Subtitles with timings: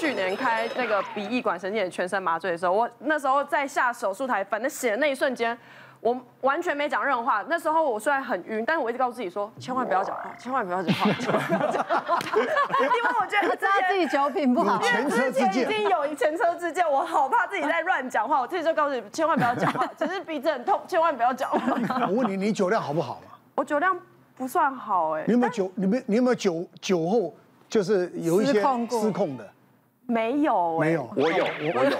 [0.00, 5.56] 去年开那个鼻翼管神经的全身麻醉的时候，我那时候在下手术台，反正醒的那一瞬间。
[6.00, 7.44] 我完全没讲任何话。
[7.46, 12.18] 那时候我虽然很晕，但是我一直告诉自己说，千万不要讲话，千万不要讲话，千万不要讲话。
[12.34, 18.40] 因为我觉得知道自己酒品不好，因为之前已经有前车之鉴，我好怕自己在乱讲话。
[18.40, 22.06] 我自己就告诉你，千万不要讲话， 只是鼻子很痛，千万不要讲话。
[22.06, 23.36] 我问你，你酒量好不好嘛？
[23.56, 23.94] 我酒量
[24.38, 25.24] 不算好哎。
[25.26, 25.70] 你有没有酒？
[25.74, 26.02] 你没？
[26.06, 27.34] 你有没有酒酒后
[27.68, 29.46] 就是有一些失控的？
[30.10, 31.96] 没有，没有，我有，我有，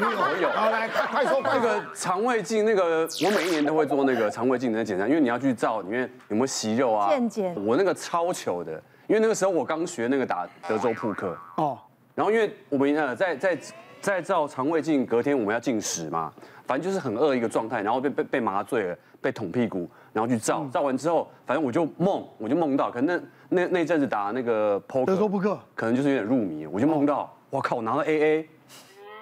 [0.00, 0.48] 我有。
[0.54, 7.08] 好，来，快说，那个肠胃镜，那个我每一年都会做那个肠胃镜的检查，因为你要去照里面有没有息肉啊。
[7.08, 7.54] 健检。
[7.66, 8.72] 我那个超糗的，
[9.08, 11.36] 因为那个时候我刚学那个打德州扑克。
[11.56, 11.78] 哦。
[12.14, 13.58] 然后因为我们呃在在
[14.04, 16.30] 在照肠胃镜，隔天我们要进食嘛，
[16.66, 23.16] 反正就是很饿一个状态，然后被被被麻醉了，被捅屁股，然后去照，照完之后，反正我就梦，我就梦到，可能
[23.48, 27.34] 那那那阵子打那个扑克，德州扑克，可能就是有点入迷，我就梦到。
[27.48, 28.46] 我靠，我拿到 A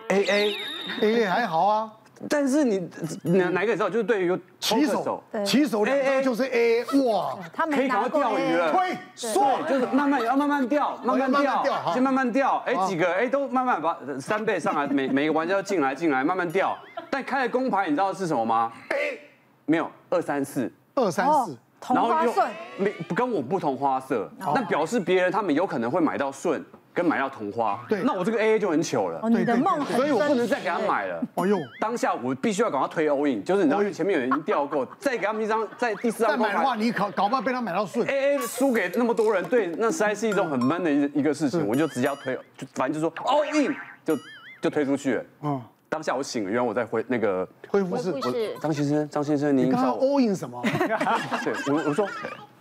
[0.09, 0.55] A，A A
[1.01, 1.93] A 还好啊，
[2.29, 2.89] 但是你
[3.23, 3.91] 哪哪个知道？
[3.91, 5.85] 就是对于棋手，棋手。
[5.85, 16.77] A A 就是 A A，哇，他可以赶快钓鱼了，推，对，就是慢慢要慢慢钓，慢慢钓，先慢慢钓，哎，几个哎都慢慢把三倍上来，每每个玩家进来进来慢慢钓，
[17.11, 19.19] 但开了公牌，你知道是什么吗？A
[19.67, 22.49] 没有二三四，二三四，同花顺。
[22.79, 26.65] 没跟我不同花色，那表示别人他们有可能会买到顺。
[26.95, 29.21] 跟买到同花，对，那我这个 A A 就很糗了。
[29.31, 31.23] 你的梦，所以我不能再给他买了。
[31.37, 36.33] 哎呦，当下我必须要赶快推 all in，就是你知道前面有人已经钓够，再给他们一张，在第四张。
[36.33, 38.07] 再买的话，你搞搞不好被他买到顺。
[38.07, 44.17] A A 输给那么多人，对，那实在是一种很闷的一一个事情，我就直接要推，就反正就说 all in，就
[44.61, 45.25] 就推出去了。
[45.43, 48.13] 嗯，当下我醒了，原来我在恢那个恢复室。
[48.61, 50.61] 张先生，张先生，您刚刚 all in 什么？
[51.43, 52.07] 对，我我说。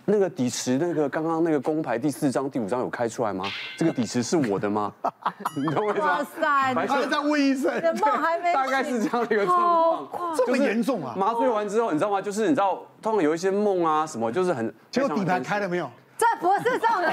[0.04, 3.44] 那个底池，那个刚刚那个公牌第四张、第五张有开出来吗？
[3.76, 4.92] 这个底池是我的吗？
[5.56, 6.18] 你懂我意思吗？
[6.18, 6.74] 哇塞！
[6.74, 11.14] 还在问医生，梦还没大概是这样的一个状况，这么严重啊！
[11.16, 12.20] 麻醉完之后，你知道吗？
[12.20, 15.88] 就是你知道，通常有一些梦啊什么，就是很结果底盘开了没有？
[16.18, 17.12] 这不是重点，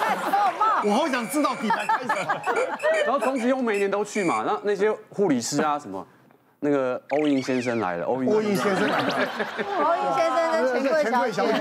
[0.00, 0.68] 在做梦。
[0.84, 2.40] 我好想知道底盘开什么。
[3.04, 6.06] 然后从此以后每年都去嘛，那那些护理师啊什么。
[6.62, 9.28] 那个欧印先生来了，欧印先生来了，
[9.82, 11.52] 欧印先生跟钱柜小姐，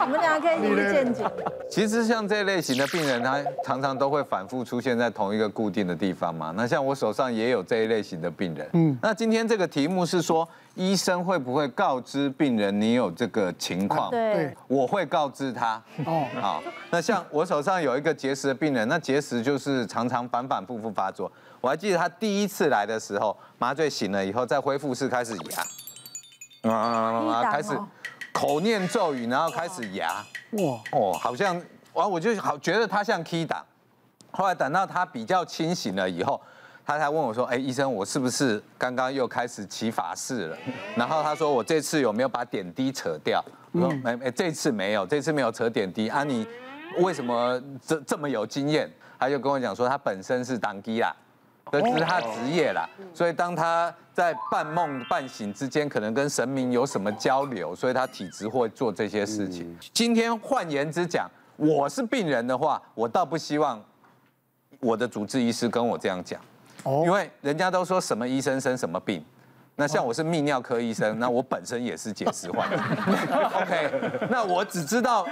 [0.00, 1.24] 我们俩可以一个见解。
[1.70, 6.52] 其实像这类型的病人，他常常都会反复出现在同一个固定的地方嘛。
[6.56, 8.68] 那像我手上也有这一类型的病人。
[8.72, 14.10] 嗯，那今天这个题目是说，医生会不会告知病人你有这个情况？
[14.10, 15.82] 对，我会告知他。
[16.04, 16.62] 哦，好。
[16.90, 21.30] 那像我手上有一个结石的病人，那结石就是常常反反复复发作。
[21.60, 25.34] 我还记得他第一次来的时候，麻醉醒了以后，在恢复室开始
[26.62, 27.76] 压，啊，开始
[28.36, 31.58] 口念咒语，然后开始牙，哇，哦，好像，
[31.94, 33.64] 完我就好觉得他像档。
[34.30, 36.38] 后来等到他比较清醒了以后，
[36.84, 40.58] 他才问我说：“哎，医生，我是不是刚刚又开始起法事了？”
[40.94, 43.42] 然后他说：“我这次有没有把点滴扯掉？”
[43.72, 46.10] 我说：“没，没，这次没有，这次没有扯点滴。
[46.10, 46.46] 啊，你
[46.98, 51.10] 为什么这这么有经验？”他就跟我讲说：“他本身是当机啦。”
[51.72, 59.76] 这是他职业啦，所以当他在半梦半醒之间，可能跟神明有什么交流，所以他体质会做这些事情。
[59.92, 63.82] 今天换言之讲，我是病人的话，我倒不希望
[64.78, 66.40] 我的主治医师跟我这样讲，
[66.84, 69.24] 因为人家都说什么医生生什么病，
[69.74, 72.76] 那像我是泌尿科医生， 那我本身也是结石患者。
[73.54, 75.26] OK，那我只知道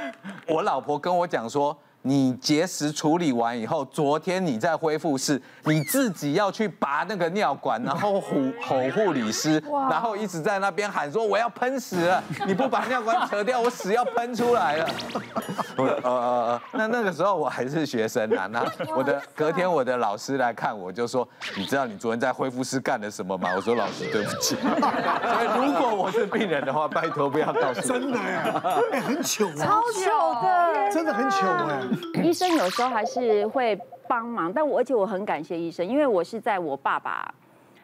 [0.49, 1.77] 我老婆跟我讲说。
[2.07, 8.31] 你结石处理完以后，昨天你在恢复室，你自己要去拔那个尿管，然后吼
[8.63, 9.59] 吼护理师，
[9.91, 14.91] 然后一直在那边喊说 我要喷屎了，你不把尿管扯掉，我屎要喷出来了。
[15.77, 18.63] 呃呃呃，那那个时候我还是学生啊，那
[18.95, 21.27] 我的隔天我的老师来看我就说，
[21.57, 23.51] 你知道你昨天在恢复室干了什么吗？
[23.57, 24.57] 我说老师对不起。
[24.57, 27.83] 所以如果我是病人的话，拜托不要告诉我。
[27.83, 28.63] 真的呀，
[28.93, 31.81] 哎，很糗啊，超糗的，真的很糗哎。
[32.23, 33.79] 医生有时候还是会
[34.09, 37.33] 帮忙，但我而且我很感谢医生，因为我是在我爸爸，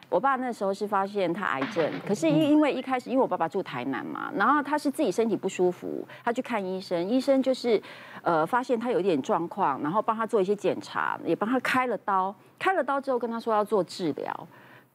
[0.09, 7.81] 我爸那时候是发现他癌症，可是因因为一开始因为我爸爸住台南嘛，然后他是自己身体不舒服，他去看医生，医生就是
[8.21, 14.47] 呃发现他有一点状况，然后帮他做一些检查，也帮他开了刀，开了刀之后跟他说要做治疗。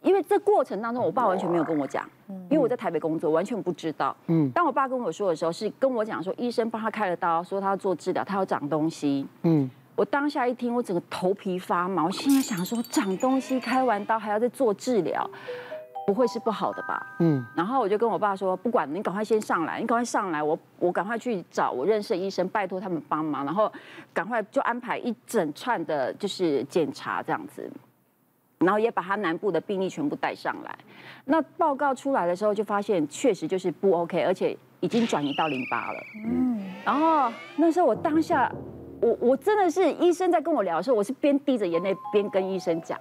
[0.03, 2.09] 因为这过程当中，我爸完全没有跟我讲，
[2.49, 4.17] 因为我在台北工作，完全不知道。
[4.29, 9.27] 嗯，当我爸跟我说的时候，是跟我讲说，医生帮他开了刀，说他要做治疗，他要长东西。
[9.43, 12.05] 嗯，我当下一听，我整个头皮发麻。
[12.05, 15.29] 我现在想说，长东西开完刀还要再做治疗，
[16.07, 17.17] 不会是不好的吧？
[17.19, 23.73] 嗯，然后我就跟我爸说，不管你赶快先上来，你赶快上来，我我赶快去找我认识的医生，拜托他们帮忙，然后
[24.13, 27.69] 赶快就安排一整串的，就是检查这样子，
[28.67, 30.79] 然后也把他南部的病例全部带上来。
[31.25, 36.01] 那报告出来的时候，就发现确实就是不 OK，而且已经转移到淋巴了。
[36.27, 38.53] 嗯，然后那时候我当下。
[38.99, 42.99] 我我真的是医生在跟我聊的时候，我是边滴着眼泪边跟医生讲，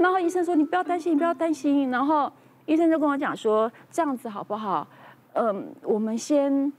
[0.00, 2.30] 然后医生说，你不要担心，你不要担心，然后
[2.66, 4.84] 医生就跟我讲说，这样子好不好？
[5.34, 6.72] 嗯，我们先。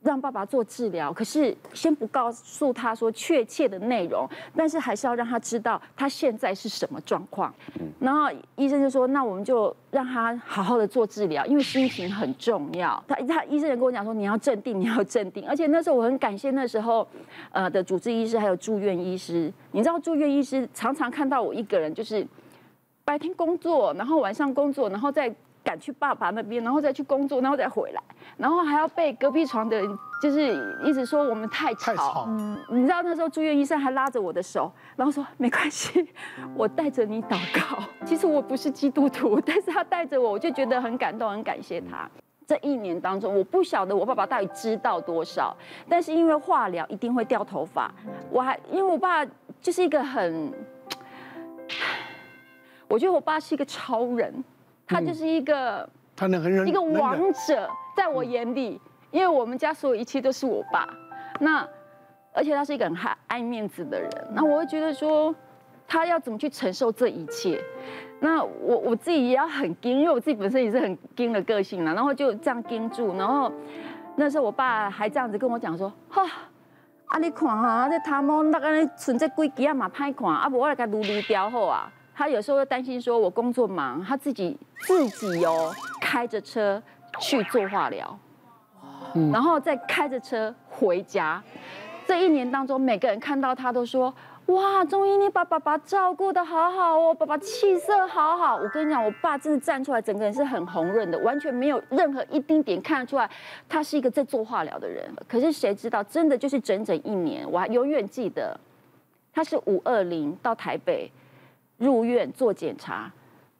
[0.00, 7.52] 让爸爸做治疗，可是先不告诉他说确切的内容，但是还是要让他知道他现在是什么状况。
[7.98, 17.06] 然后医生就说：“那我们就让他好好的做治疗，因为心情很重要。”他他医生也跟我讲说：“你要镇定，你要镇定。”而且那时候我很感谢那时候
[17.50, 19.52] 呃的主治医师还有住院医师。
[19.72, 22.24] 你知道住院医师常常看到我一个人，就是
[23.04, 25.34] 白天工作，然后晚上工作，然后再。
[25.68, 28.02] 赶去爸爸那边，然后再去工作，然后再回来，
[28.38, 31.92] 然后还要被隔壁床的人就是一直说我们太吵。
[31.92, 32.24] 太吵。
[32.26, 36.08] 嗯，你知道那时候住院医生还拉着我的手，然后说没关系，
[36.56, 37.82] 我带着你祷告。
[38.06, 42.08] 其实我不是基督徒，但是他带着我，我就觉得很感动，很感谢他。
[42.46, 45.54] 这一年当中，我不晓得我爸爸到底知道多少，
[45.86, 47.92] 但是因为化疗一定会掉头发，
[48.30, 49.22] 我还因为我爸
[49.60, 50.50] 就是一个很，
[52.88, 54.42] 我觉得我爸是一个超人。
[54.88, 58.80] 他就是一个，他能很一个王者，在我眼里，
[59.10, 60.88] 因为我们家所有一切都是我爸，
[61.38, 61.68] 那
[62.32, 65.34] 而且他是一个很爱爱面子的人，那我会觉得说，
[65.86, 67.62] 他要怎么去承受这一切？
[68.20, 73.52] 那我我自己也要很硬，因为我自己本身也是很硬的个性啦，然后就这样盯住，然后
[74.16, 76.22] 那时候我爸还这样子跟我讲说，哈，
[77.06, 81.92] 啊你看哈，这头毛那个存这几支啊嘛歹看，啊不我来给撸撸掉好啊。
[82.18, 86.82] 他有时候会担心说，我工作忙，他自己自己哦开着车
[87.20, 88.18] 去做化疗，
[89.32, 91.40] 然后再开着车回家。
[92.08, 94.12] 这一年当中，每个人看到他都说：
[94.46, 98.56] 哇，终于你把爸爸照顾的好好哦，爸爸气色好好。
[98.56, 103.30] 我跟你讲，我爸真的站出来，整个人是很红润的，完全没有任何一丁点看得出来
[103.68, 105.08] 他是一个在做化疗的人。
[105.28, 108.58] 可是谁知道，真的就是整整一年，我还永远记得，
[109.32, 111.08] 他是五二零到台北。
[111.78, 113.10] 入院做检查，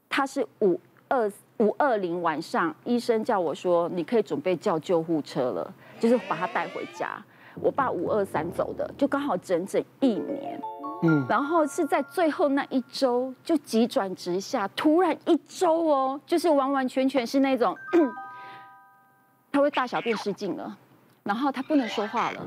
[0.09, 0.79] 他是五
[1.09, 7.23] 二五二零晚上，医生叫我说，你可以准备叫救护车了，就是把他带回家。
[7.61, 10.61] 我爸五二三走的，就刚好整整一年。
[11.03, 17.77] 嗯，然后是在最后那一周就急转直下，突然一周哦，就是完完全全是那种，
[19.53, 20.77] 他会大小便失禁了，
[21.23, 22.47] 然后他不能说话了，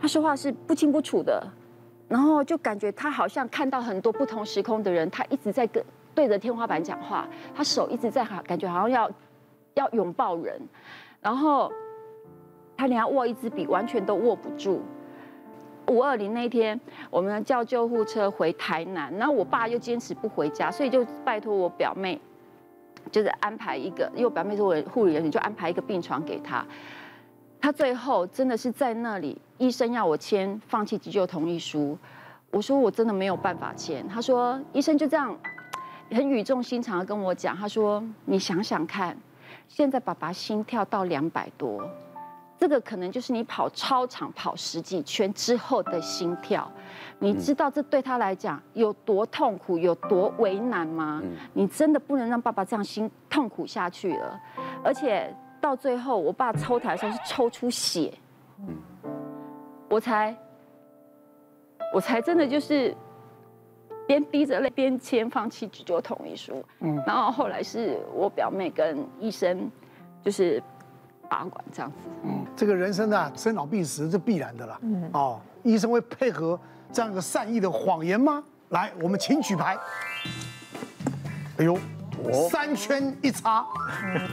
[0.00, 1.44] 他说话是不清不楚的。
[2.08, 5.82] 然后就感觉他好像看到很多不同时空的人，他一直在跟
[6.14, 9.10] 对着天花板讲话，他手一直在感觉好像要
[9.74, 10.60] 要拥抱人，
[11.20, 11.72] 然后
[12.76, 14.82] 他连握一支笔完全都握不住。
[15.88, 16.80] 五二零那天，
[17.10, 22.18] 我们叫救护车回台南，然后我爸又坚持不回家，所以就拜托我表妹，
[23.10, 26.64] 就是安排一个，因为我表妹是我护理人员，就安排一个病床给他。
[27.64, 31.96] 他最后真的是在那里，医生要我签放弃急救同意书，
[32.50, 34.06] 我说我真的没有办法签。
[34.06, 35.34] 他说医生就这样
[36.10, 39.16] 很语重心长的跟我讲，他说你想想看，
[39.66, 41.82] 现在爸爸心跳到两百多，
[42.58, 46.70] 这个可能就是你跑操场跑十几圈之后的心跳，
[47.18, 51.22] 你知道这对他来讲有多痛苦，有多为难吗？
[51.54, 54.38] 你真的不能让爸爸这样心痛苦下去了，
[54.84, 55.34] 而且。
[55.64, 58.12] 到最后，我爸抽台的时候是抽出血，
[58.58, 58.76] 嗯，
[59.88, 60.36] 我才，
[61.94, 62.94] 我才真的就是
[64.06, 69.70] 边滴着泪边签放弃急救同意书，嗯，然后后来是我表妹跟医生
[70.22, 70.62] 就是
[71.30, 76.60] 把关这样子，嗯，这个人生啊，生老病死是必然的啦，嗯，哦，医生会配合
[76.92, 78.44] 这样一个善意的谎言吗？
[78.68, 79.78] 来，我们请举牌，
[81.56, 81.74] 哎呦。
[82.32, 83.64] 三圈一插，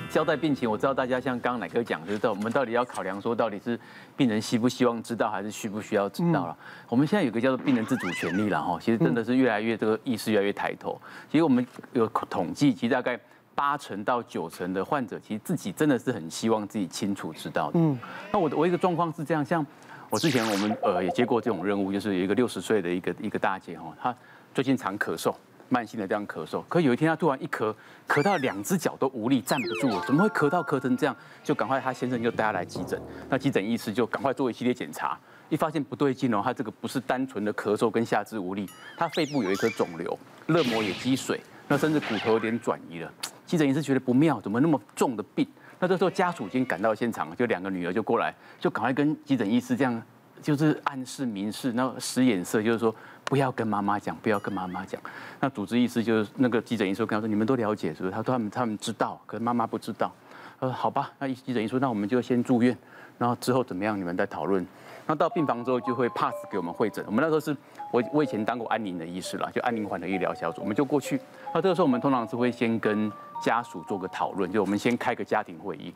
[0.10, 3.80] 交代病情，我知道大家像刚刚乃哥讲，就是我们到底要考量说，到底是
[4.16, 6.58] 病人希不希望知道，还是需不需要知道了。
[6.88, 11.00] 我们现在有个叫做病人自主权利了哈，其实真的是越来越这个意识越来越抬头。
[11.30, 13.20] 其实我们有统计，其实大概
[13.54, 17.80] 八成到九成的患者，其实自己真的是很希望自己清楚知道的。
[17.80, 17.98] 嗯，
[18.32, 19.66] 那我的我一个状况是这样，像
[20.10, 24.16] 我之前我们呃也接过这种任务，就是有一个六十岁的一个一个大姐哈，她
[24.54, 25.34] 最近常咳嗽。
[25.72, 27.74] 慢性的这样咳嗽，可有一天他突然一咳，
[28.06, 31.16] 咳到两只脚都无力站不住了，怎么会咳到咳成这样？
[31.44, 41.40] 就赶快他先生就带他来急诊，那急诊医师就赶快做一系列检查，一发现不对劲哦，他这个不是单纯的咳嗽跟下肢无力，他肺部有一颗肿瘤，肋膜也积水。
[41.70, 43.10] 那甚至骨头有点转移了。
[43.46, 45.48] 急诊医师觉得不妙，怎么那么重的病？
[45.80, 50.04] 那这时候家属已经赶到现场，就两个女儿就过来，就赶快跟急诊医师这样，
[50.42, 52.94] 就是暗示明示，然后使眼色，就是说
[53.32, 55.00] 不要跟妈妈讲，不要跟妈妈讲。
[55.40, 60.12] 那主治医师就是那个急诊医师跟他说：“你们都了解是不是？”他说：“他们他们知道，可是妈妈不知道。”
[60.60, 62.78] 他说：“好吧。”那急诊医师说：“那我们就先住院，
[63.18, 64.68] 然后之后怎么样，你们再讨论。”
[65.08, 67.02] 那到病房之后就会 pass 给我们会诊。
[67.08, 67.56] 我们那时候是
[67.94, 71.18] 我我以前当过安宁的医师了，就安宁缓和医疗小组，我们就过去。
[71.54, 73.10] 那这个时候我们通常是会先跟
[73.42, 75.94] 家属做个讨论，就我们先开个家庭会议，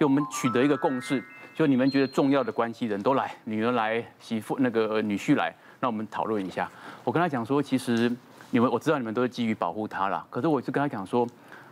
[0.00, 1.22] 就我们取得一个共识，
[1.54, 6.70] 就你们觉得重要的关系人都来，女儿来，媳妇那个女婿来，那我们讨论一下。
[7.04, 8.10] 我跟他讲说，其实
[8.50, 11.26] 你们我知道你们都是基于保护他啦，可是我就跟他讲说。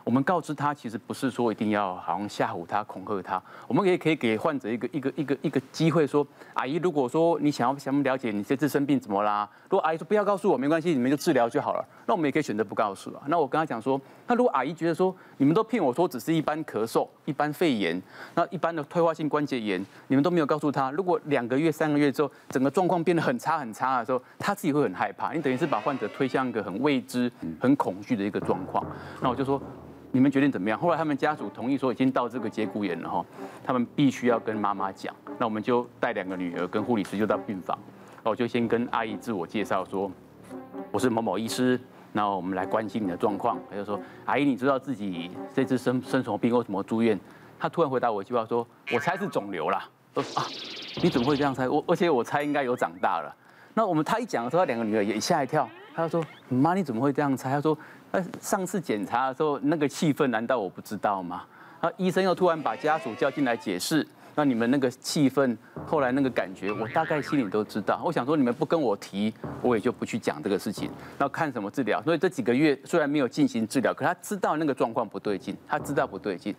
[0.07, 13.23] 我们告知他，其实不是说一定要好像吓唬他、恐吓他，我们也可以给患者一个一个一个一个机会，说阿姨，如果说你想要想了解你这次生病怎么啦，如果阿姨说不要告诉我，没关系，你们就治疗就好了，那我们也可以选择不告诉啊。
[13.27, 18.01] 那我跟他讲说，那如果阿姨觉得说你们都骗我说只是一般咳嗽、一般肺炎，
[18.37, 28.87] 那一般的退化性关节炎，你们都没有告诉他，如果两个月、三个月之后，整个状况变得很差很差的时候，他自己会很害怕，你等于是把患者推向一个很未知、很恐惧的一个状况。
[29.21, 29.61] 那我就说。
[30.17, 30.79] 你们决定怎么样？
[30.79, 33.23] 后来他们家属同意说，已经到这个节骨眼了哈，
[33.63, 35.15] 他们必须要跟妈妈讲。
[35.39, 37.79] 那我们就带两个女儿跟护理师就到病房，
[38.23, 40.11] 我就先跟阿姨自我介绍说，
[40.91, 41.79] 我是某某医师，
[42.15, 43.59] 然后我们来关心你的状况。
[43.69, 47.21] 他就说，阿姨，你知道自己这次生生什么病，或什么住院？
[47.59, 49.87] 他突然回答我一句话说，我猜是肿瘤啦。
[50.15, 50.47] 我说啊，
[51.03, 51.69] 你怎么会这样猜？
[51.69, 53.37] 我而且我猜应该有长大了。
[53.75, 55.69] 那我们他一讲的时候，他两个女儿也吓一跳。
[55.97, 57.51] 他说，妈，你怎么会这样猜？
[57.51, 57.77] 他说。
[58.41, 61.45] 上次检查的时候，那个气氛难道我不知道吗？
[61.83, 68.01] 然后医生又突然把家属叫进来解释，那你们那个气氛，后来那个感觉，我大概心里都知道。
[68.05, 70.91] 我想说，你们不跟我提，我也就不去讲这个事情。
[71.19, 72.03] 那看什么治疗？
[72.03, 76.55] 所以这几个月虽然没有进行治疗，可他知道那个状况不对劲，他知道不对劲。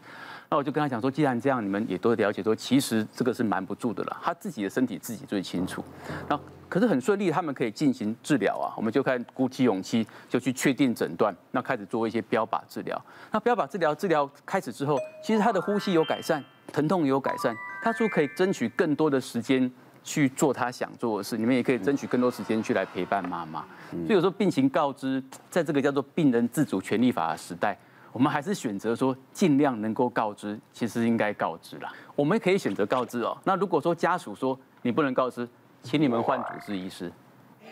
[0.49, 4.17] 那我就跟他讲说，既然这样，你们也都了解说，其实这个是瞒不住的了。
[4.23, 5.83] 他自己的身体自己最清楚。
[6.27, 6.39] 那。
[6.69, 8.75] 可是很顺利，他们可以进行治疗啊！
[8.75, 13.01] 我们就看鼓起勇气，就去确定诊断，那开始做一些标靶治疗。
[13.31, 17.55] 那标靶治疗治疗开始之后，其实他的呼吸有改善，疼痛也有改善。
[17.81, 19.71] 他说可以争取更多的时间
[20.03, 23.65] 去做他想做的事，你们也可以争取更多时间去来陪伴妈妈。
[23.91, 27.77] 所以有时候病情告知，在这个叫做病人自主权利法的时代，
[28.11, 31.93] 我们还是选择说尽量能够告知，其实应该告知啦。
[32.15, 33.37] 我们可以选择告知哦。
[33.43, 35.47] 那如果说家属说你不能告知，
[35.83, 37.11] 请你们换主治医师。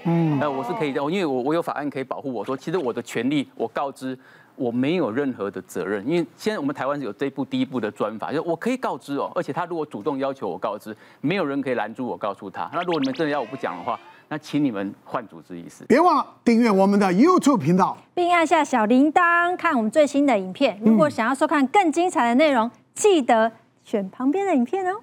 [0.04, 4.18] 嗯，那我是可以的，因为我我有法案可以保护我说，其实我的权利，我告知
[4.56, 12.70] 我没有任何的责任，因为现在我们台湾是有这一部第一部的专法，就我可以告知哦，而且他如果主动要求我告知，没有人可以拦住我告诉他。
[12.74, 15.86] 那如果你们真的要我不讲的话，那请你们换组织意思。
[15.86, 20.80] 别忘了订阅我们的 YouTube 频道，并按下小铃铛看我们最新的影片。
[20.84, 23.52] 如果想要收看更精彩的内容，记得
[23.84, 25.00] 选旁边的影片哦。